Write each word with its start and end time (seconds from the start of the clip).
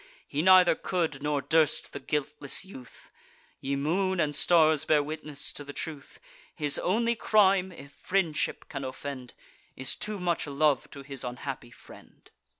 He 0.27 0.41
neither 0.41 0.73
could 0.73 1.21
nor 1.21 1.43
durst, 1.43 1.93
the 1.93 1.99
guiltless 1.99 2.65
youth: 2.65 3.11
Ye 3.59 3.75
moon 3.75 4.19
and 4.19 4.35
stars, 4.35 4.83
bear 4.83 5.03
witness 5.03 5.53
to 5.53 5.63
the 5.63 5.73
truth! 5.77 6.19
His 6.55 6.79
only 6.79 7.13
crime 7.13 7.71
(if 7.71 7.91
friendship 7.91 8.67
can 8.67 8.83
offend) 8.83 9.35
Is 9.75 9.95
too 9.95 10.17
much 10.19 10.47
love 10.47 10.89
to 10.89 11.03
his 11.03 11.23
unhappy 11.23 11.69
friend." 11.69 12.31